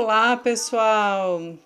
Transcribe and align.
Olá, 0.00 0.36
pessoal! 0.36 1.58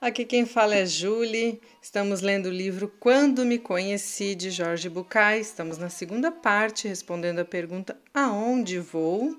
Aqui 0.00 0.24
quem 0.24 0.46
fala 0.46 0.76
é 0.76 0.86
Julie. 0.86 1.60
Estamos 1.82 2.20
lendo 2.20 2.46
o 2.46 2.52
livro 2.52 2.86
Quando 3.00 3.44
Me 3.44 3.58
Conheci, 3.58 4.36
de 4.36 4.52
Jorge 4.52 4.88
Bucay. 4.88 5.40
Estamos 5.40 5.78
na 5.78 5.90
segunda 5.90 6.30
parte, 6.30 6.86
respondendo 6.86 7.40
a 7.40 7.44
pergunta 7.44 7.98
Aonde 8.14 8.78
vou? 8.78 9.36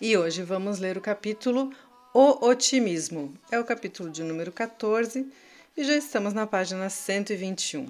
E 0.00 0.16
hoje 0.16 0.42
vamos 0.42 0.78
ler 0.78 0.96
o 0.96 1.02
capítulo 1.02 1.70
O 2.14 2.46
Otimismo. 2.46 3.34
É 3.50 3.60
o 3.60 3.64
capítulo 3.64 4.08
de 4.08 4.22
número 4.22 4.50
14 4.50 5.30
e 5.76 5.84
já 5.84 5.96
estamos 5.96 6.32
na 6.32 6.46
página 6.46 6.88
121. 6.88 7.88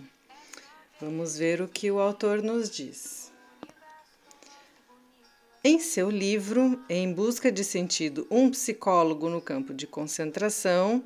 Vamos 1.00 1.39
ver 1.39 1.62
o 1.62 1.68
que 1.68 1.93
o 1.93 2.00
autor 2.00 2.43
nos 2.43 2.68
diz. 2.68 3.27
Em 5.64 5.80
seu 5.80 6.08
livro 6.08 6.80
Em 6.89 7.12
Busca 7.12 7.50
de 7.50 7.64
Sentido, 7.64 8.29
um 8.30 8.48
psicólogo 8.48 9.29
no 9.29 9.40
campo 9.40 9.75
de 9.75 9.89
concentração, 9.89 11.03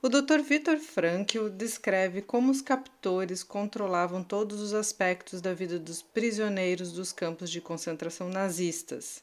o 0.00 0.08
Dr. 0.08 0.40
Viktor 0.40 0.78
Frankl 0.78 1.48
descreve 1.48 2.22
como 2.22 2.52
os 2.52 2.62
captores 2.62 3.42
controlavam 3.42 4.22
todos 4.22 4.60
os 4.60 4.72
aspectos 4.72 5.40
da 5.40 5.52
vida 5.52 5.80
dos 5.80 6.00
prisioneiros 6.00 6.92
dos 6.92 7.10
campos 7.10 7.50
de 7.50 7.60
concentração 7.60 8.28
nazistas, 8.28 9.20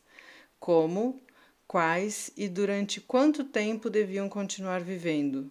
como, 0.59 1.21
quais 1.65 2.29
e 2.35 2.49
durante 2.49 2.99
quanto 2.99 3.45
tempo 3.45 3.89
deviam 3.89 4.27
continuar 4.27 4.81
vivendo, 4.81 5.49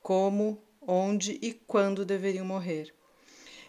como, 0.00 0.62
onde 0.80 1.40
e 1.42 1.52
quando 1.52 2.04
deveriam 2.04 2.46
morrer. 2.46 2.94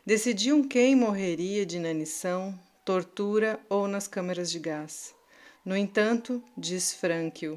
Decidiam 0.06 0.62
quem 0.62 0.96
morreria 0.96 1.66
de 1.66 1.78
inanição, 1.78 2.58
tortura 2.84 3.60
ou 3.70 3.88
nas 3.88 4.08
câmeras 4.08 4.52
de 4.52 4.60
gás. 4.60 5.14
No 5.64 5.78
entanto, 5.78 6.44
diz 6.58 6.94
Frankl, 6.94 7.56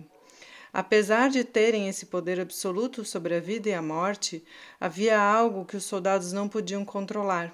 apesar 0.73 1.31
de 1.31 1.43
terem 1.43 1.89
esse 1.89 2.07
poder 2.07 2.39
absoluto 2.39 3.05
sobre 3.05 3.35
a 3.35 3.41
vida 3.41 3.71
e 3.71 3.73
a 3.73 3.81
morte, 3.81 4.45
havia 4.79 5.19
algo 5.19 5.65
que 5.65 5.77
os 5.77 5.85
soldados 5.85 6.33
não 6.33 6.49
podiam 6.49 6.85
controlar. 6.85 7.53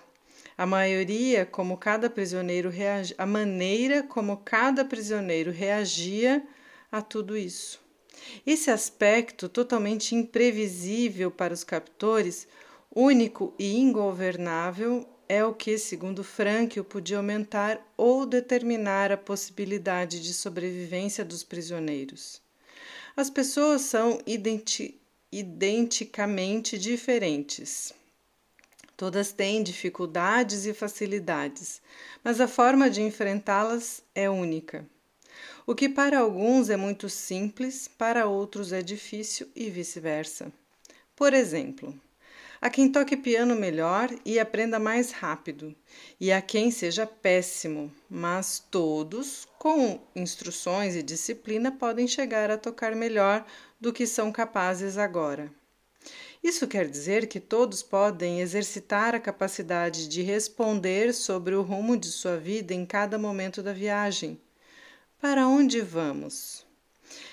A 0.59 0.67
maioria, 0.67 1.47
como 1.47 1.79
cada 1.79 2.11
prisioneiro 2.11 2.69
reagi, 2.69 3.15
a 3.17 3.25
maneira 3.25 4.03
como 4.03 4.39
cada 4.39 4.85
prisioneiro 4.85 5.51
reagia 5.51 6.43
a 6.91 7.01
tudo 7.01 7.37
isso. 7.37 7.81
Esse 8.47 8.71
aspecto 8.71 9.49
totalmente 9.49 10.15
imprevisível 10.15 11.31
para 11.31 11.55
os 11.55 11.65
captores, 11.65 12.47
único 12.95 13.55
e 13.59 13.79
ingovernável, 13.79 15.09
é 15.31 15.45
o 15.45 15.55
que, 15.55 15.79
segundo 15.79 16.25
Frankl, 16.25 16.83
podia 16.83 17.19
aumentar 17.19 17.81
ou 17.97 18.27
determinar 18.27 19.13
a 19.13 19.17
possibilidade 19.17 20.21
de 20.21 20.35
sobrevivência 20.35 21.25
dos 21.25 21.45
prisioneiros. 21.45 22.43
As 23.17 23.31
pessoas 23.31 23.83
são 23.83 24.21
identi 24.27 25.01
identicamente 25.31 26.77
diferentes. 26.77 27.95
Todas 28.97 29.31
têm 29.31 29.63
dificuldades 29.63 30.67
e 30.67 30.75
facilidades, 30.75 31.81
mas 32.25 32.41
a 32.41 32.49
forma 32.49 32.91
de 32.91 33.01
enfrentá-las 33.01 34.03
é 34.13 34.29
única. 34.29 34.85
O 35.65 35.77
que 35.77 35.89
para 35.89 36.19
alguns 36.19 36.71
é 36.71 36.77
muito 36.77 37.09
simples, 37.09 37.87
para 37.87 38.27
outros 38.27 38.73
é 38.73 38.83
difícil 38.83 39.47
e 39.55 39.71
vice-versa. 39.71 40.53
Por 41.15 41.33
exemplo, 41.33 41.95
a 42.61 42.69
quem 42.69 42.93
toque 42.93 43.17
piano 43.17 43.57
melhor 43.57 44.11
e 44.25 44.39
aprenda 44.39 44.79
mais 44.79 45.13
rápido, 45.13 45.75
e 46.21 46.31
a 46.31 46.43
quem 46.43 46.71
seja 46.71 47.07
péssimo, 47.07 47.91
mas 48.09 48.59
todos, 48.71 49.49
com 49.59 49.99
instruções 50.15 50.95
e 50.95 51.03
disciplina, 51.03 51.73
podem 51.73 52.07
chegar 52.07 52.51
a 52.51 52.59
tocar 52.59 52.95
melhor 52.95 53.47
do 53.81 53.93
que 53.93 54.07
são 54.07 54.31
capazes 54.31 54.99
agora. 54.99 55.51
Isso 56.43 56.67
quer 56.67 56.89
dizer 56.89 57.27
que 57.27 57.41
todos 57.41 57.83
podem 57.83 58.41
exercitar 58.41 59.15
a 59.15 59.21
capacidade 59.21 60.09
de 60.09 60.23
responder 60.23 61.13
sobre 61.13 61.55
o 61.55 61.63
rumo 61.63 61.97
de 61.97 62.09
sua 62.09 62.37
vida 62.37 62.73
em 62.73 62.87
cada 62.87 63.19
momento 63.19 63.63
da 63.63 63.73
viagem. 63.73 64.41
Para 65.21 65.47
onde 65.47 65.81
vamos? 65.83 66.67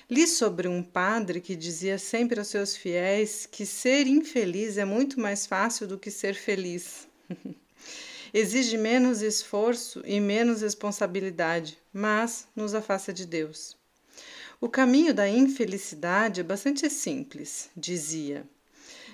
Li 0.10 0.28
sobre 0.28 0.68
um 0.68 0.82
padre 0.82 1.42
que 1.42 1.56
dizia 1.56 1.98
sempre 1.98 2.40
aos 2.40 2.48
seus 2.48 2.76
fiéis 2.76 3.46
que 3.46 3.66
ser 3.66 4.08
infeliz 4.08 4.78
é 4.78 4.86
muito 4.86 5.20
mais 5.20 5.46
fácil 5.46 5.88
do 5.88 5.98
que 5.98 6.10
ser 6.10 6.34
feliz. 6.34 7.08
Exige 8.34 8.78
menos 8.78 9.22
esforço 9.22 10.02
e 10.06 10.20
menos 10.20 10.62
responsabilidade, 10.62 11.78
mas 11.94 12.48
nos 12.56 12.74
afasta 12.74 13.14
de 13.14 13.26
Deus. 13.26 13.78
O 14.60 14.68
caminho 14.68 15.14
da 15.14 15.30
infelicidade 15.30 16.42
é 16.42 16.44
bastante 16.44 16.90
simples, 16.90 17.70
dizia. 17.76 18.46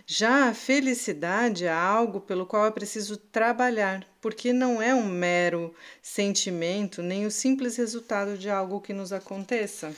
Já 0.05 0.49
a 0.49 0.53
felicidade 0.53 1.65
é 1.65 1.71
algo 1.71 2.19
pelo 2.19 2.45
qual 2.45 2.65
é 2.65 2.71
preciso 2.71 3.15
trabalhar, 3.17 4.05
porque 4.19 4.51
não 4.51 4.81
é 4.81 4.93
um 4.93 5.05
mero 5.05 5.73
sentimento 6.01 7.01
nem 7.01 7.25
o 7.25 7.31
simples 7.31 7.77
resultado 7.77 8.37
de 8.37 8.49
algo 8.49 8.81
que 8.81 8.93
nos 8.93 9.13
aconteça. 9.13 9.95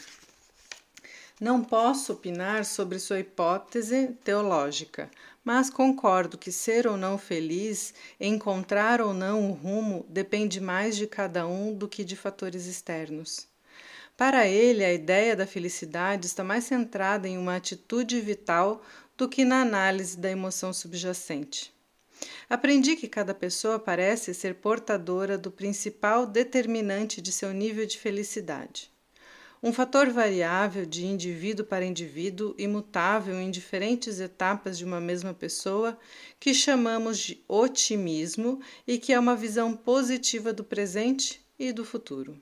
Não 1.40 1.62
posso 1.62 2.14
opinar 2.14 2.64
sobre 2.64 2.98
sua 2.98 3.20
hipótese 3.20 4.16
teológica, 4.24 5.12
mas 5.44 5.70
concordo 5.70 6.38
que 6.38 6.50
ser 6.50 6.88
ou 6.88 6.96
não 6.96 7.18
feliz, 7.18 7.94
encontrar 8.18 9.02
ou 9.02 9.14
não 9.14 9.52
o 9.52 9.54
rumo, 9.54 10.06
depende 10.08 10.62
mais 10.62 10.96
de 10.96 11.06
cada 11.06 11.46
um 11.46 11.74
do 11.74 11.90
que 11.90 12.06
de 12.06 12.16
fatores 12.16 12.68
externos. 12.68 13.50
Para 14.16 14.48
ele, 14.48 14.86
a 14.86 14.94
ideia 14.94 15.36
da 15.36 15.46
felicidade 15.46 16.26
está 16.26 16.42
mais 16.42 16.64
centrada 16.64 17.28
em 17.28 17.38
uma 17.38 17.58
atitude 17.58 18.22
vital 18.22 18.82
do 19.18 19.28
que 19.28 19.44
na 19.44 19.60
análise 19.60 20.18
da 20.18 20.32
emoção 20.32 20.72
subjacente. 20.72 21.74
Aprendi 22.50 22.96
que 22.96 23.10
cada 23.10 23.34
pessoa 23.34 23.78
parece 23.78 24.34
ser 24.34 24.56
portadora 24.56 25.38
do 25.38 25.52
principal 25.52 26.26
determinante 26.26 27.22
de 27.22 27.34
seu 27.34 27.52
nível 27.52 27.86
de 27.86 28.00
felicidade 28.00 28.95
um 29.66 29.74
fator 29.74 30.12
variável 30.12 30.86
de 30.86 31.08
indivíduo 31.08 31.66
para 31.66 31.84
indivíduo, 31.84 32.54
imutável 32.56 33.42
em 33.42 33.50
diferentes 33.50 34.20
etapas 34.20 34.78
de 34.78 34.86
uma 34.86 35.02
mesma 35.02 35.34
pessoa, 35.34 35.98
que 36.40 36.54
chamamos 36.54 37.18
de 37.18 37.44
otimismo 37.48 38.62
e 38.86 39.00
que 39.00 39.12
é 39.12 39.20
uma 39.20 39.36
visão 39.36 39.76
positiva 39.76 40.54
do 40.54 40.64
presente 40.64 41.44
e 41.58 41.74
do 41.74 41.84
futuro. 41.84 42.40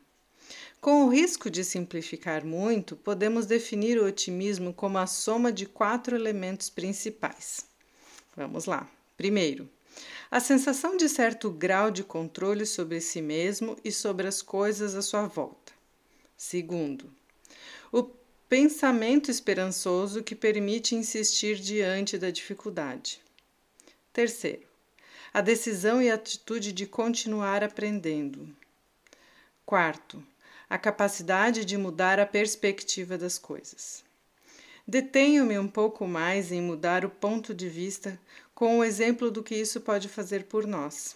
Com 0.82 1.06
o 1.06 1.10
risco 1.10 1.50
de 1.50 1.64
simplificar 1.64 2.44
muito, 2.44 2.98
podemos 2.98 3.46
definir 3.46 3.98
o 3.98 4.06
otimismo 4.06 4.74
como 4.74 4.98
a 4.98 5.08
soma 5.08 5.50
de 5.50 5.66
quatro 5.66 6.18
elementos 6.18 6.70
principais. 6.70 7.66
Vamos 8.36 8.66
lá. 8.66 8.86
Primeiro, 9.16 9.70
a 10.30 10.42
sensação 10.42 10.98
de 10.98 11.08
certo 11.08 11.50
grau 11.50 11.90
de 11.90 12.04
controle 12.04 12.66
sobre 12.66 13.00
si 13.00 13.22
mesmo 13.22 13.78
e 13.82 13.94
sobre 13.94 14.28
as 14.28 14.42
coisas 14.42 14.94
à 14.94 15.02
sua 15.02 15.26
volta. 15.26 15.63
Segundo, 16.36 17.14
o 17.92 18.04
pensamento 18.50 19.32
esperançoso 19.32 20.24
que 20.24 20.36
permite 20.36 20.96
insistir 20.96 21.56
diante 21.56 22.18
da 22.18 22.30
dificuldade. 22.30 23.22
Terceiro, 24.12 24.68
a 25.34 25.42
decisão 25.42 26.02
e 26.02 26.12
atitude 26.12 26.72
de 26.72 26.86
continuar 26.86 27.64
aprendendo. 27.64 28.56
Quarto, 29.66 30.24
a 30.70 30.78
capacidade 30.78 31.66
de 31.66 31.78
mudar 31.78 32.20
a 32.20 32.26
perspectiva 32.26 33.18
das 33.18 33.38
coisas. 33.38 34.04
Detenho-me 34.88 35.58
um 35.58 35.68
pouco 35.68 36.06
mais 36.06 36.52
em 36.52 36.62
mudar 36.62 37.06
o 37.06 37.10
ponto 37.10 37.54
de 37.54 37.70
vista 37.70 38.20
com 38.54 38.80
o 38.80 38.84
exemplo 38.84 39.32
do 39.32 39.42
que 39.42 39.56
isso 39.56 39.80
pode 39.82 40.10
fazer 40.10 40.44
por 40.44 40.68
nós. 40.68 41.16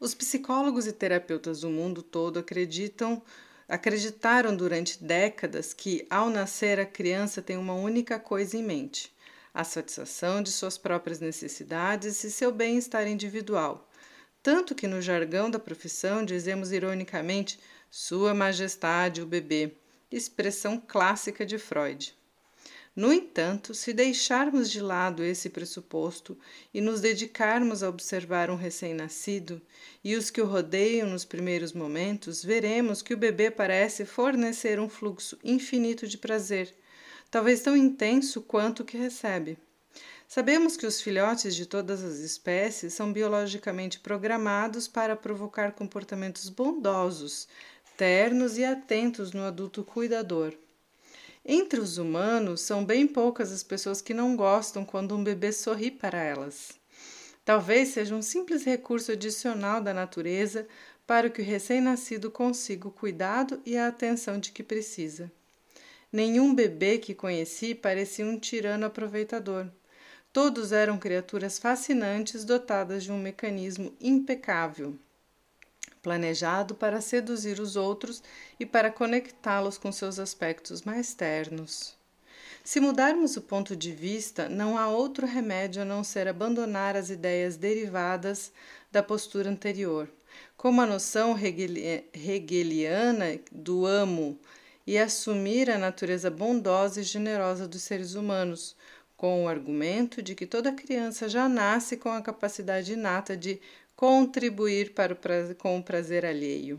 Os 0.00 0.14
psicólogos 0.14 0.86
e 0.86 0.92
terapeutas 0.92 1.60
do 1.60 1.70
mundo 1.70 2.02
todo 2.02 2.38
acreditam 2.38 3.22
Acreditaram 3.68 4.54
durante 4.54 5.02
décadas 5.02 5.72
que, 5.72 6.06
ao 6.10 6.28
nascer, 6.28 6.78
a 6.78 6.84
criança 6.84 7.40
tem 7.40 7.56
uma 7.56 7.74
única 7.74 8.18
coisa 8.18 8.56
em 8.56 8.62
mente: 8.62 9.14
a 9.54 9.64
satisfação 9.64 10.42
de 10.42 10.50
suas 10.50 10.76
próprias 10.76 11.20
necessidades 11.20 12.22
e 12.24 12.30
seu 12.30 12.52
bem-estar 12.52 13.06
individual. 13.06 13.88
Tanto 14.42 14.74
que, 14.74 14.86
no 14.86 15.00
jargão 15.00 15.50
da 15.50 15.58
profissão, 15.58 16.24
dizemos 16.24 16.72
ironicamente 16.72 17.58
Sua 17.90 18.34
Majestade 18.34 19.22
o 19.22 19.26
bebê, 19.26 19.72
expressão 20.10 20.78
clássica 20.78 21.46
de 21.46 21.56
Freud. 21.56 22.14
No 22.96 23.12
entanto, 23.12 23.74
se 23.74 23.92
deixarmos 23.92 24.70
de 24.70 24.80
lado 24.80 25.24
esse 25.24 25.50
pressuposto 25.50 26.38
e 26.72 26.80
nos 26.80 27.00
dedicarmos 27.00 27.82
a 27.82 27.88
observar 27.88 28.50
um 28.50 28.54
recém-nascido 28.54 29.60
e 30.04 30.14
os 30.14 30.30
que 30.30 30.40
o 30.40 30.46
rodeiam 30.46 31.10
nos 31.10 31.24
primeiros 31.24 31.72
momentos, 31.72 32.44
veremos 32.44 33.02
que 33.02 33.12
o 33.12 33.16
bebê 33.16 33.50
parece 33.50 34.04
fornecer 34.04 34.78
um 34.78 34.88
fluxo 34.88 35.36
infinito 35.42 36.06
de 36.06 36.16
prazer, 36.16 36.72
talvez 37.32 37.62
tão 37.62 37.76
intenso 37.76 38.40
quanto 38.40 38.80
o 38.80 38.84
que 38.84 38.96
recebe. 38.96 39.58
Sabemos 40.28 40.76
que 40.76 40.86
os 40.86 41.00
filhotes 41.00 41.56
de 41.56 41.66
todas 41.66 42.02
as 42.04 42.18
espécies 42.18 42.94
são 42.94 43.12
biologicamente 43.12 43.98
programados 43.98 44.86
para 44.86 45.16
provocar 45.16 45.72
comportamentos 45.72 46.48
bondosos, 46.48 47.48
ternos 47.96 48.56
e 48.56 48.64
atentos 48.64 49.32
no 49.32 49.42
adulto 49.42 49.82
cuidador. 49.82 50.54
Entre 51.46 51.78
os 51.78 51.98
humanos, 51.98 52.62
são 52.62 52.84
bem 52.84 53.06
poucas 53.06 53.52
as 53.52 53.62
pessoas 53.62 54.00
que 54.00 54.14
não 54.14 54.34
gostam 54.34 54.84
quando 54.84 55.14
um 55.14 55.22
bebê 55.22 55.52
sorri 55.52 55.90
para 55.90 56.18
elas. 56.18 56.72
Talvez 57.44 57.88
seja 57.88 58.14
um 58.14 58.22
simples 58.22 58.64
recurso 58.64 59.12
adicional 59.12 59.82
da 59.82 59.92
natureza 59.92 60.66
para 61.06 61.28
que 61.28 61.42
o 61.42 61.44
recém-nascido 61.44 62.30
consiga 62.30 62.88
o 62.88 62.90
cuidado 62.90 63.60
e 63.66 63.76
a 63.76 63.88
atenção 63.88 64.38
de 64.38 64.52
que 64.52 64.62
precisa. 64.62 65.30
Nenhum 66.10 66.54
bebê 66.54 66.96
que 66.96 67.14
conheci 67.14 67.74
parecia 67.74 68.24
um 68.24 68.38
tirano 68.38 68.86
aproveitador. 68.86 69.66
Todos 70.32 70.72
eram 70.72 70.96
criaturas 70.96 71.58
fascinantes 71.58 72.44
dotadas 72.44 73.04
de 73.04 73.12
um 73.12 73.18
mecanismo 73.18 73.94
impecável, 74.00 74.96
planejado 76.04 76.74
para 76.74 77.00
seduzir 77.00 77.58
os 77.58 77.76
outros 77.76 78.22
e 78.60 78.66
para 78.66 78.90
conectá-los 78.90 79.78
com 79.78 79.90
seus 79.90 80.18
aspectos 80.18 80.82
mais 80.82 81.14
ternos. 81.14 81.96
Se 82.62 82.78
mudarmos 82.78 83.38
o 83.38 83.42
ponto 83.42 83.74
de 83.74 83.90
vista, 83.90 84.46
não 84.46 84.76
há 84.76 84.86
outro 84.86 85.26
remédio 85.26 85.80
a 85.80 85.84
não 85.84 86.04
ser 86.04 86.28
abandonar 86.28 86.94
as 86.94 87.08
ideias 87.08 87.56
derivadas 87.56 88.52
da 88.92 89.02
postura 89.02 89.48
anterior, 89.48 90.06
como 90.58 90.82
a 90.82 90.86
noção 90.86 91.38
hegeliana 91.38 93.40
do 93.50 93.86
amo, 93.86 94.38
e 94.86 94.98
assumir 94.98 95.70
a 95.70 95.78
natureza 95.78 96.30
bondosa 96.30 97.00
e 97.00 97.04
generosa 97.04 97.66
dos 97.66 97.80
seres 97.80 98.14
humanos, 98.14 98.76
com 99.16 99.44
o 99.44 99.48
argumento 99.48 100.20
de 100.20 100.34
que 100.34 100.44
toda 100.44 100.72
criança 100.72 101.30
já 101.30 101.48
nasce 101.48 101.96
com 101.96 102.10
a 102.10 102.20
capacidade 102.20 102.92
inata 102.92 103.34
de 103.34 103.58
contribuir 104.04 104.92
para 104.92 105.14
o 105.14 105.16
prazer, 105.16 105.54
com 105.54 105.78
o 105.78 105.82
prazer 105.82 106.26
alheio. 106.26 106.78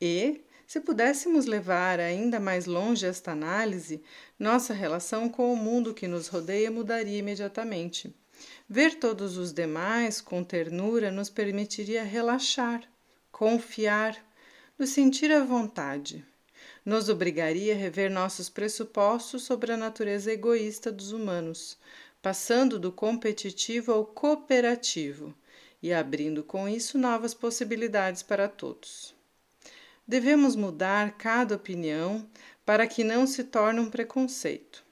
E, 0.00 0.40
se 0.66 0.80
pudéssemos 0.80 1.46
levar 1.46 2.00
ainda 2.00 2.40
mais 2.40 2.66
longe 2.66 3.06
esta 3.06 3.30
análise, 3.30 4.02
nossa 4.36 4.74
relação 4.74 5.28
com 5.28 5.52
o 5.52 5.56
mundo 5.56 5.94
que 5.94 6.08
nos 6.08 6.26
rodeia 6.26 6.72
mudaria 6.72 7.18
imediatamente. 7.18 8.12
Ver 8.68 8.96
todos 8.96 9.36
os 9.36 9.52
demais 9.52 10.20
com 10.20 10.42
ternura 10.42 11.12
nos 11.12 11.30
permitiria 11.30 12.02
relaxar, 12.02 12.82
confiar, 13.30 14.16
nos 14.76 14.90
sentir 14.90 15.30
à 15.30 15.44
vontade 15.44 16.26
nos 16.84 17.10
obrigaria 17.10 17.74
a 17.74 17.76
rever 17.76 18.10
nossos 18.10 18.48
pressupostos 18.48 19.42
sobre 19.42 19.72
a 19.72 19.76
natureza 19.76 20.32
egoísta 20.32 20.90
dos 20.90 21.12
humanos, 21.12 21.76
passando 22.22 22.78
do 22.78 22.90
competitivo 22.90 23.92
ao 23.92 24.06
cooperativo 24.06 25.34
e 25.82 25.92
abrindo 25.92 26.42
com 26.42 26.68
isso 26.68 26.98
novas 26.98 27.34
possibilidades 27.34 28.22
para 28.22 28.48
todos. 28.48 29.14
Devemos 30.06 30.56
mudar 30.56 31.12
cada 31.18 31.54
opinião 31.54 32.28
para 32.64 32.86
que 32.86 33.04
não 33.04 33.26
se 33.26 33.44
torne 33.44 33.80
um 33.80 33.90
preconceito, 33.90 34.84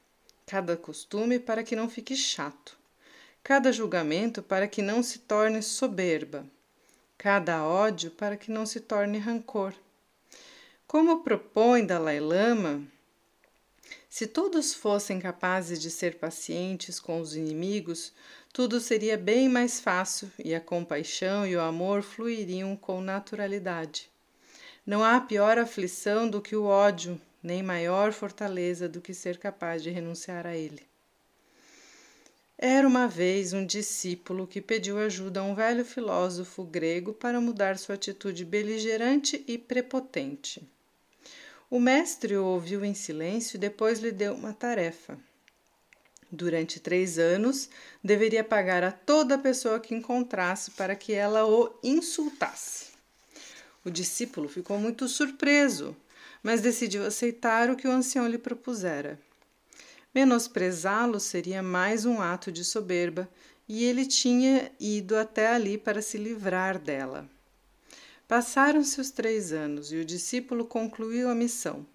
cada 0.47 0.77
costume 0.77 1.39
para 1.39 1.63
que 1.63 1.75
não 1.75 1.89
fique 1.89 2.15
chato, 2.15 2.79
cada 3.43 3.73
julgamento 3.73 4.43
para 4.43 4.69
que 4.69 4.83
não 4.83 5.03
se 5.03 5.21
torne 5.21 5.63
soberba, 5.63 6.47
cada 7.17 7.65
ódio 7.65 8.11
para 8.11 8.37
que 8.37 8.51
não 8.51 8.67
se 8.67 8.81
torne 8.81 9.19
rancor 9.19 9.75
como 10.87 11.25
propõe 11.25 11.85
Dalai 11.85 12.21
Lama, 12.21 12.81
se 14.17 14.27
todos 14.27 14.73
fossem 14.73 15.21
capazes 15.21 15.79
de 15.79 15.91
ser 15.91 16.15
pacientes 16.15 16.99
com 16.99 17.21
os 17.21 17.37
inimigos, 17.37 18.15
tudo 18.51 18.81
seria 18.81 19.15
bem 19.15 19.47
mais 19.47 19.79
fácil 19.79 20.33
e 20.43 20.55
a 20.55 20.61
compaixão 20.61 21.47
e 21.47 21.55
o 21.55 21.61
amor 21.61 22.01
fluiriam 22.01 22.75
com 22.77 23.03
naturalidade. 23.03 24.11
Não 24.87 25.05
há 25.05 25.21
pior 25.21 25.59
aflição 25.59 26.31
do 26.31 26.41
que 26.41 26.57
o 26.57 26.65
ódio, 26.65 27.21
nem 27.43 27.63
maior 27.63 28.11
fortaleza 28.11 28.89
do 28.89 29.03
que 29.03 29.13
ser 29.13 29.37
capaz 29.37 29.83
de 29.83 29.91
renunciar 29.91 30.47
a 30.47 30.57
ele. 30.57 30.81
Era 32.57 32.89
uma 32.89 33.07
vez 33.07 33.53
um 33.53 33.67
discípulo 33.67 34.47
que 34.47 34.63
pediu 34.63 34.97
ajuda 34.99 35.41
a 35.41 35.43
um 35.43 35.55
velho 35.55 35.85
filósofo 35.85 36.65
grego 36.65 37.13
para 37.13 37.39
mudar 37.39 37.77
sua 37.77 37.97
atitude 37.97 38.47
beligerante 38.47 39.45
e 39.47 39.59
prepotente. 39.59 40.67
O 41.69 41.81
mestre 41.81 42.37
o 42.37 42.45
ouviu 42.45 42.85
em 42.85 42.95
silêncio 42.95 43.57
e 43.57 43.61
depois 43.61 43.99
lhe 43.99 44.13
deu 44.13 44.35
uma 44.35 44.53
tarefa. 44.53 45.19
Durante 46.31 46.79
três 46.79 47.19
anos, 47.19 47.69
deveria 48.03 48.45
pagar 48.45 48.85
a 48.85 48.93
toda 48.93 49.39
pessoa 49.39 49.81
que 49.81 49.95
encontrasse 49.95 50.71
para 50.73 50.95
que 50.95 51.13
ela 51.13 51.45
o 51.45 51.77
insultasse. 51.83 52.93
O 53.85 53.91
discípulo 53.91 54.49
ficou 54.49 54.79
muito 54.79 55.09
surpreso, 55.09 55.97
mas 56.43 56.61
decidiu 56.61 57.05
aceitar 57.05 57.69
o 57.71 57.77
que 57.77 57.89
o 57.89 57.93
ancião 57.93 58.29
lhe 58.29 58.39
propusera. 58.39 59.19
Menosprezá-lo 60.15 61.19
seria 61.19 61.63
mais 61.63 62.05
um 62.05 62.21
ato 62.21 62.51
de 62.53 62.65
soberba, 62.65 63.29
e 63.69 63.85
ele 63.85 64.07
tinha 64.07 64.71
ido 64.79 65.17
até 65.17 65.49
ali 65.49 65.77
para 65.77 66.01
se 66.01 66.17
livrar 66.17 66.79
dela. 66.79 67.29
Passaram-se 68.29 69.01
os 69.01 69.13
três 69.13 69.53
anos 69.53 69.93
e 69.93 69.97
o 69.97 70.05
discípulo 70.05 70.65
concluiu 70.65 71.31
a 71.31 71.35
missão. 71.35 71.87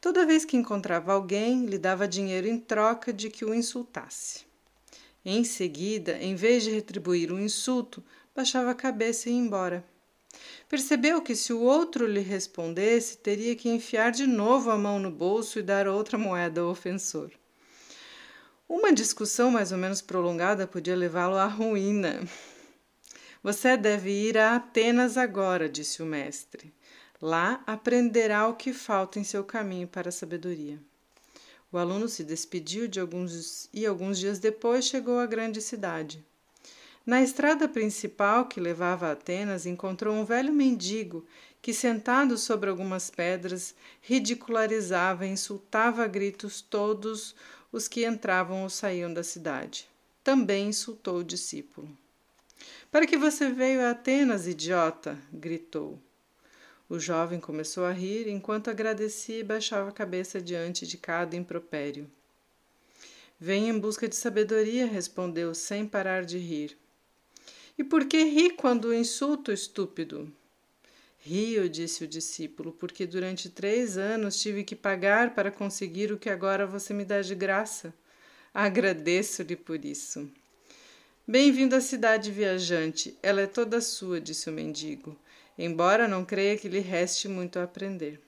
Toda 0.00 0.26
vez 0.26 0.44
que 0.44 0.56
encontrava 0.56 1.14
alguém, 1.14 1.64
lhe 1.64 1.78
dava 1.78 2.06
dinheiro 2.06 2.46
em 2.46 2.58
troca 2.58 3.10
de 3.10 3.30
que 3.30 3.42
o 3.42 3.54
insultasse. 3.54 4.44
Em 5.24 5.44
seguida, 5.44 6.18
em 6.18 6.34
vez 6.34 6.62
de 6.62 6.70
retribuir 6.70 7.32
o 7.32 7.40
insulto, 7.40 8.04
baixava 8.34 8.70
a 8.70 8.74
cabeça 8.74 9.30
e 9.30 9.32
ia 9.32 9.38
embora. 9.38 9.82
Percebeu 10.68 11.22
que 11.22 11.34
se 11.34 11.54
o 11.54 11.60
outro 11.60 12.06
lhe 12.06 12.20
respondesse, 12.20 13.16
teria 13.16 13.56
que 13.56 13.70
enfiar 13.70 14.12
de 14.12 14.26
novo 14.26 14.70
a 14.70 14.76
mão 14.76 14.98
no 14.98 15.10
bolso 15.10 15.58
e 15.58 15.62
dar 15.62 15.88
outra 15.88 16.18
moeda 16.18 16.60
ao 16.60 16.68
ofensor. 16.68 17.30
Uma 18.68 18.92
discussão 18.92 19.50
mais 19.50 19.72
ou 19.72 19.78
menos 19.78 20.02
prolongada 20.02 20.66
podia 20.66 20.94
levá-lo 20.94 21.36
à 21.36 21.46
ruína. 21.46 22.28
Você 23.46 23.76
deve 23.76 24.10
ir 24.10 24.36
a 24.36 24.56
Atenas 24.56 25.16
agora, 25.16 25.68
disse 25.68 26.02
o 26.02 26.04
mestre. 26.04 26.74
Lá 27.22 27.62
aprenderá 27.64 28.48
o 28.48 28.56
que 28.56 28.72
falta 28.72 29.20
em 29.20 29.22
seu 29.22 29.44
caminho 29.44 29.86
para 29.86 30.08
a 30.08 30.12
sabedoria. 30.12 30.80
O 31.70 31.78
aluno 31.78 32.08
se 32.08 32.24
despediu 32.24 32.88
de 32.88 32.98
alguns 32.98 33.68
e 33.72 33.86
alguns 33.86 34.18
dias 34.18 34.40
depois 34.40 34.86
chegou 34.86 35.20
à 35.20 35.26
grande 35.26 35.60
cidade. 35.60 36.26
Na 37.06 37.22
estrada 37.22 37.68
principal 37.68 38.46
que 38.46 38.58
levava 38.58 39.06
a 39.06 39.12
Atenas, 39.12 39.64
encontrou 39.64 40.12
um 40.12 40.24
velho 40.24 40.52
mendigo 40.52 41.24
que, 41.62 41.72
sentado 41.72 42.36
sobre 42.36 42.68
algumas 42.68 43.10
pedras, 43.10 43.76
ridicularizava 44.00 45.24
e 45.24 45.30
insultava 45.30 46.02
a 46.02 46.08
gritos 46.08 46.60
todos 46.60 47.32
os 47.70 47.86
que 47.86 48.04
entravam 48.04 48.64
ou 48.64 48.68
saíam 48.68 49.14
da 49.14 49.22
cidade. 49.22 49.88
Também 50.24 50.70
insultou 50.70 51.18
o 51.18 51.24
discípulo. 51.24 51.96
Para 52.90 53.06
que 53.06 53.16
você 53.16 53.50
veio 53.50 53.82
a 53.82 53.90
Atenas, 53.90 54.46
idiota? 54.46 55.18
gritou. 55.32 56.00
O 56.88 57.00
jovem 57.00 57.40
começou 57.40 57.84
a 57.84 57.92
rir 57.92 58.28
enquanto 58.28 58.70
agradecia 58.70 59.40
e 59.40 59.44
baixava 59.44 59.88
a 59.88 59.92
cabeça 59.92 60.40
diante 60.40 60.86
de 60.86 60.96
cada 60.96 61.34
impropério. 61.34 62.08
Venho 63.40 63.74
em 63.74 63.78
busca 63.78 64.08
de 64.08 64.14
sabedoria, 64.14 64.86
respondeu 64.86 65.54
sem 65.54 65.86
parar 65.86 66.24
de 66.24 66.38
rir. 66.38 66.78
E 67.76 67.84
por 67.84 68.06
que 68.06 68.22
ri 68.22 68.50
quando 68.50 68.94
insulto, 68.94 69.52
estúpido? 69.52 70.32
Rio, 71.18 71.68
disse 71.68 72.04
o 72.04 72.08
discípulo, 72.08 72.72
porque 72.72 73.04
durante 73.04 73.50
três 73.50 73.98
anos 73.98 74.40
tive 74.40 74.62
que 74.62 74.76
pagar 74.76 75.34
para 75.34 75.50
conseguir 75.50 76.12
o 76.12 76.18
que 76.18 76.30
agora 76.30 76.66
você 76.66 76.94
me 76.94 77.04
dá 77.04 77.20
de 77.20 77.34
graça. 77.34 77.92
Agradeço-lhe 78.54 79.56
por 79.56 79.84
isso. 79.84 80.30
Bem-vindo 81.28 81.74
à 81.74 81.80
cidade 81.80 82.30
viajante, 82.30 83.18
ela 83.20 83.40
é 83.40 83.48
toda 83.48 83.80
sua, 83.80 84.20
disse 84.20 84.48
o 84.48 84.52
mendigo, 84.52 85.18
embora 85.58 86.06
não 86.06 86.24
creia 86.24 86.56
que 86.56 86.68
lhe 86.68 86.78
reste 86.78 87.26
muito 87.26 87.58
a 87.58 87.64
aprender. 87.64 88.20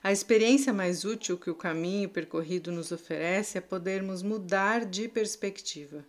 A 0.00 0.12
experiência 0.12 0.72
mais 0.72 1.04
útil 1.04 1.36
que 1.36 1.50
o 1.50 1.54
caminho 1.56 2.08
percorrido 2.08 2.70
nos 2.70 2.92
oferece 2.92 3.58
é 3.58 3.60
podermos 3.60 4.22
mudar 4.22 4.84
de 4.84 5.08
perspectiva. 5.08 6.04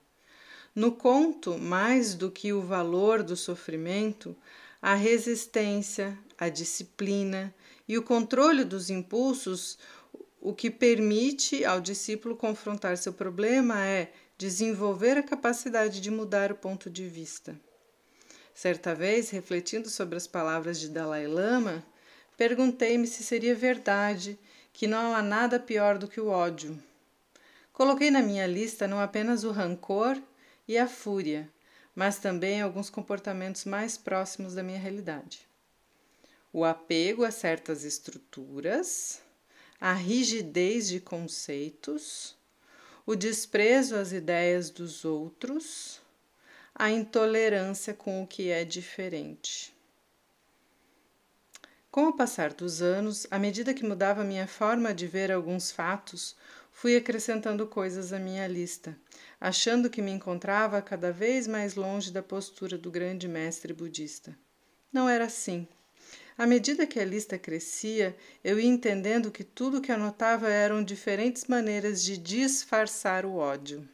No 0.75 0.91
conto, 0.91 1.57
mais 1.57 2.13
do 2.13 2.29
que 2.29 2.53
o 2.53 2.61
valor 2.61 3.23
do 3.23 3.35
sofrimento, 3.35 4.37
a 4.79 4.93
resistência, 4.93 6.15
a 6.37 6.49
disciplina 6.49 7.51
e 7.87 7.97
o 7.97 8.03
controle 8.03 8.63
dos 8.63 8.91
impulsos, 8.91 9.79
o 10.39 10.53
que 10.53 10.69
permite 10.69 11.65
ao 11.65 11.81
discípulo 11.81 12.35
confrontar 12.35 12.95
seu 12.95 13.11
problema 13.11 13.83
é 13.83 14.11
desenvolver 14.41 15.19
a 15.19 15.21
capacidade 15.21 16.01
de 16.01 16.09
mudar 16.09 16.51
o 16.51 16.55
ponto 16.55 16.89
de 16.89 17.07
vista. 17.07 17.55
Certa 18.55 18.95
vez, 18.95 19.29
refletindo 19.29 19.87
sobre 19.87 20.17
as 20.17 20.25
palavras 20.25 20.79
de 20.79 20.89
Dalai 20.89 21.27
Lama, 21.27 21.85
perguntei-me 22.35 23.05
se 23.05 23.23
seria 23.23 23.53
verdade 23.53 24.39
que 24.73 24.87
não 24.87 25.13
há 25.13 25.21
nada 25.21 25.59
pior 25.59 25.99
do 25.99 26.07
que 26.07 26.19
o 26.19 26.29
ódio. 26.29 26.81
Coloquei 27.71 28.09
na 28.09 28.23
minha 28.23 28.47
lista 28.47 28.87
não 28.87 28.99
apenas 28.99 29.43
o 29.43 29.51
rancor 29.51 30.19
e 30.67 30.75
a 30.75 30.87
fúria, 30.87 31.47
mas 31.93 32.17
também 32.17 32.63
alguns 32.63 32.89
comportamentos 32.89 33.63
mais 33.63 33.95
próximos 33.95 34.55
da 34.55 34.63
minha 34.63 34.79
realidade. 34.79 35.47
O 36.51 36.65
apego 36.65 37.23
a 37.23 37.29
certas 37.29 37.83
estruturas, 37.83 39.21
a 39.79 39.93
rigidez 39.93 40.87
de 40.87 40.99
conceitos, 40.99 42.40
o 43.11 43.15
desprezo 43.15 43.97
às 43.97 44.13
ideias 44.13 44.69
dos 44.69 45.03
outros, 45.03 45.99
a 46.73 46.89
intolerância 46.89 47.93
com 47.93 48.23
o 48.23 48.25
que 48.25 48.49
é 48.49 48.63
diferente. 48.63 49.75
Com 51.91 52.07
o 52.07 52.13
passar 52.13 52.53
dos 52.53 52.81
anos, 52.81 53.27
à 53.29 53.37
medida 53.37 53.73
que 53.73 53.83
mudava 53.83 54.23
minha 54.23 54.47
forma 54.47 54.93
de 54.93 55.07
ver 55.07 55.29
alguns 55.29 55.73
fatos, 55.73 56.37
fui 56.71 56.95
acrescentando 56.95 57.67
coisas 57.67 58.13
à 58.13 58.17
minha 58.17 58.47
lista, 58.47 58.97
achando 59.41 59.89
que 59.89 60.01
me 60.01 60.11
encontrava 60.11 60.81
cada 60.81 61.11
vez 61.11 61.47
mais 61.47 61.75
longe 61.75 62.13
da 62.13 62.23
postura 62.23 62.77
do 62.77 62.89
grande 62.89 63.27
mestre 63.27 63.73
budista. 63.73 64.33
Não 64.89 65.09
era 65.09 65.25
assim. 65.25 65.67
À 66.37 66.47
medida 66.47 66.87
que 66.87 66.99
a 66.99 67.05
lista 67.05 67.37
crescia, 67.37 68.15
eu 68.43 68.59
ia 68.59 68.67
entendendo 68.67 69.31
que 69.31 69.43
tudo 69.43 69.81
que 69.81 69.91
anotava 69.91 70.49
eram 70.49 70.83
diferentes 70.83 71.45
maneiras 71.45 72.03
de 72.03 72.17
disfarçar 72.17 73.25
o 73.25 73.35
ódio. 73.35 73.87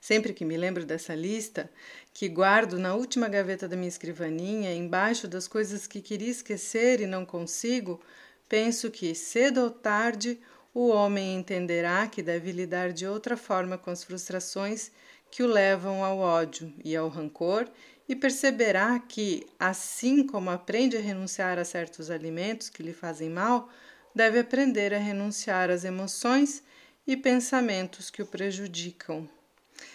Sempre 0.00 0.32
que 0.32 0.44
me 0.44 0.56
lembro 0.56 0.84
dessa 0.84 1.14
lista, 1.14 1.70
que 2.12 2.28
guardo 2.28 2.78
na 2.78 2.94
última 2.94 3.28
gaveta 3.28 3.68
da 3.68 3.76
minha 3.76 3.88
escrivaninha, 3.88 4.74
embaixo 4.74 5.28
das 5.28 5.46
coisas 5.46 5.86
que 5.86 6.00
queria 6.00 6.30
esquecer 6.30 7.00
e 7.00 7.06
não 7.06 7.24
consigo, 7.24 8.00
penso 8.48 8.90
que, 8.90 9.14
cedo 9.14 9.60
ou 9.62 9.70
tarde, 9.70 10.40
o 10.74 10.88
homem 10.88 11.36
entenderá 11.36 12.08
que 12.08 12.22
deve 12.22 12.50
lidar 12.50 12.92
de 12.92 13.06
outra 13.06 13.36
forma 13.36 13.78
com 13.78 13.90
as 13.90 14.02
frustrações 14.02 14.90
que 15.30 15.42
o 15.42 15.46
levam 15.46 16.02
ao 16.04 16.18
ódio 16.18 16.72
e 16.84 16.96
ao 16.96 17.08
rancor 17.08 17.70
e 18.12 18.14
perceberá 18.14 18.98
que, 18.98 19.46
assim 19.58 20.26
como 20.26 20.50
aprende 20.50 20.98
a 20.98 21.00
renunciar 21.00 21.58
a 21.58 21.64
certos 21.64 22.10
alimentos 22.10 22.68
que 22.68 22.82
lhe 22.82 22.92
fazem 22.92 23.30
mal, 23.30 23.70
deve 24.14 24.38
aprender 24.38 24.92
a 24.92 24.98
renunciar 24.98 25.70
às 25.70 25.82
emoções 25.82 26.62
e 27.06 27.16
pensamentos 27.16 28.10
que 28.10 28.20
o 28.20 28.26
prejudicam. 28.26 29.26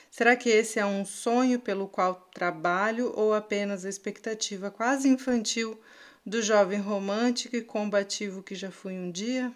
Será 0.10 0.36
que 0.36 0.50
esse 0.50 0.80
é 0.80 0.86
um 0.86 1.06
sonho 1.06 1.60
pelo 1.60 1.88
qual 1.88 2.28
trabalho 2.34 3.14
ou 3.16 3.36
apenas 3.36 3.86
a 3.86 3.90
expectativa 3.90 4.72
quase 4.72 5.08
infantil 5.08 5.80
do 6.26 6.42
jovem 6.42 6.80
romântico 6.80 7.56
e 7.56 7.62
combativo 7.62 8.42
que 8.42 8.56
já 8.56 8.72
fui 8.72 8.94
um 8.94 9.12
dia? 9.12 9.54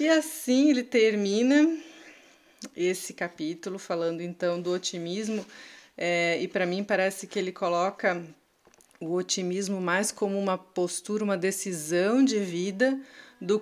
E 0.00 0.08
assim 0.08 0.70
ele 0.70 0.82
termina 0.82 1.72
esse 2.76 3.14
capítulo 3.14 3.78
falando 3.78 4.22
então 4.22 4.60
do 4.60 4.72
otimismo, 4.72 5.46
é, 5.96 6.40
e 6.40 6.48
para 6.48 6.66
mim 6.66 6.84
parece 6.84 7.26
que 7.26 7.38
ele 7.38 7.52
coloca 7.52 8.22
o 9.00 9.12
otimismo 9.14 9.80
mais 9.80 10.10
como 10.10 10.38
uma 10.38 10.56
postura, 10.56 11.24
uma 11.24 11.36
decisão 11.36 12.24
de 12.24 12.38
vida, 12.38 12.98
do, 13.40 13.58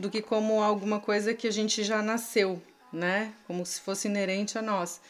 do 0.00 0.10
que 0.10 0.22
como 0.22 0.62
alguma 0.62 1.00
coisa 1.00 1.34
que 1.34 1.48
a 1.48 1.50
gente 1.50 1.82
já 1.82 2.00
nasceu, 2.00 2.62
né? 2.92 3.32
Como 3.46 3.66
se 3.66 3.80
fosse 3.80 4.08
inerente 4.08 4.56
a 4.56 4.62
nós. 4.62 5.00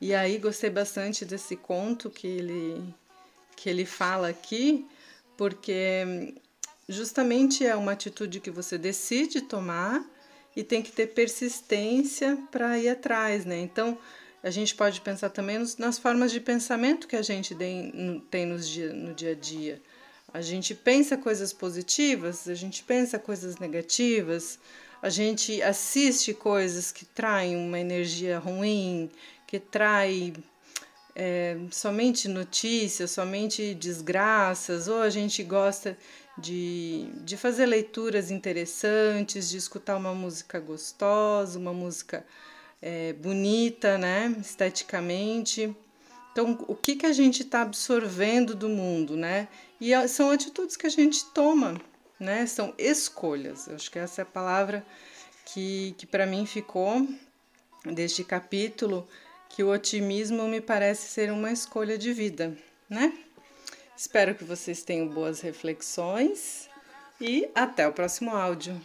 E 0.00 0.14
aí 0.14 0.36
gostei 0.36 0.68
bastante 0.68 1.24
desse 1.24 1.56
conto 1.56 2.10
que 2.10 2.26
ele 2.26 2.94
que 3.56 3.70
ele 3.70 3.84
fala 3.86 4.28
aqui, 4.28 4.84
porque 5.36 6.34
justamente 6.88 7.64
é 7.64 7.76
uma 7.76 7.92
atitude 7.92 8.40
que 8.40 8.50
você 8.50 8.76
decide 8.76 9.42
tomar 9.42 10.04
e 10.56 10.64
tem 10.64 10.82
que 10.82 10.90
ter 10.90 11.08
persistência 11.08 12.36
para 12.50 12.76
ir 12.78 12.88
atrás, 12.88 13.44
né? 13.44 13.60
Então, 13.60 13.96
a 14.42 14.50
gente 14.50 14.74
pode 14.74 15.00
pensar 15.00 15.30
também 15.30 15.58
nos, 15.58 15.76
nas 15.76 15.98
formas 15.98 16.32
de 16.32 16.40
pensamento 16.40 17.06
que 17.06 17.16
a 17.16 17.22
gente 17.22 17.54
tem, 17.54 18.46
nos 18.46 18.68
dia, 18.68 18.92
no 18.92 19.14
dia 19.14 19.32
a 19.32 19.34
dia. 19.34 19.80
A 20.34 20.40
gente 20.40 20.74
pensa 20.74 21.16
coisas 21.16 21.52
positivas, 21.52 22.48
a 22.48 22.54
gente 22.54 22.82
pensa 22.82 23.18
coisas 23.18 23.58
negativas, 23.58 24.58
a 25.00 25.08
gente 25.08 25.62
assiste 25.62 26.32
coisas 26.32 26.90
que 26.90 27.04
traem 27.04 27.56
uma 27.56 27.78
energia 27.78 28.38
ruim, 28.38 29.10
que 29.46 29.60
trai 29.60 30.32
é, 31.14 31.56
somente 31.70 32.28
notícias, 32.28 33.10
somente 33.10 33.74
desgraças, 33.74 34.88
ou 34.88 35.02
a 35.02 35.10
gente 35.10 35.42
gosta 35.42 35.96
de, 36.38 37.08
de 37.24 37.36
fazer 37.36 37.66
leituras 37.66 38.30
interessantes, 38.30 39.50
de 39.50 39.58
escutar 39.58 39.96
uma 39.96 40.14
música 40.14 40.58
gostosa, 40.58 41.58
uma 41.58 41.72
música 41.72 42.24
é, 42.82 43.14
bonita, 43.14 43.96
né, 43.96 44.34
esteticamente. 44.40 45.74
Então, 46.32 46.58
o 46.66 46.74
que, 46.74 46.96
que 46.96 47.06
a 47.06 47.12
gente 47.12 47.42
está 47.42 47.62
absorvendo 47.62 48.54
do 48.54 48.68
mundo, 48.68 49.16
né? 49.16 49.48
E 49.80 49.92
são 50.08 50.30
atitudes 50.30 50.76
que 50.76 50.86
a 50.86 50.90
gente 50.90 51.24
toma 51.26 51.80
né? 52.22 52.46
São 52.46 52.72
escolhas. 52.78 53.68
Acho 53.68 53.90
que 53.90 53.98
essa 53.98 54.20
é 54.20 54.24
a 54.24 54.26
palavra 54.26 54.86
que, 55.44 55.94
que 55.98 56.06
para 56.06 56.24
mim 56.24 56.46
ficou 56.46 57.06
deste 57.84 58.22
capítulo, 58.22 59.06
que 59.50 59.62
o 59.62 59.70
otimismo 59.70 60.46
me 60.46 60.60
parece 60.60 61.08
ser 61.08 61.30
uma 61.32 61.50
escolha 61.50 61.98
de 61.98 62.12
vida, 62.12 62.56
né? 62.88 63.12
Espero 63.94 64.34
que 64.34 64.44
vocês 64.44 64.82
tenham 64.82 65.08
boas 65.08 65.40
reflexões 65.40 66.68
e 67.20 67.48
até 67.54 67.86
o 67.86 67.92
próximo 67.92 68.30
áudio. 68.30 68.80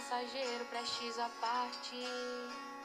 passageiro, 0.00 0.64
prestes 0.70 1.18
a 1.18 1.28
partir. 1.40 2.79